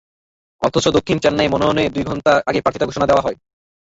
অথচ 0.61 0.85
দক্ষিণ 0.97 1.17
চেন্নাইয়ে 1.23 1.53
মনোনয়নের 1.53 1.93
দুই 1.95 2.03
ঘণ্টা 2.03 2.31
আগে 2.49 2.59
প্রার্থিতা 2.61 2.87
ঘোষণা 2.89 3.07
দেওয়া 3.07 3.25
হয়। 3.25 3.37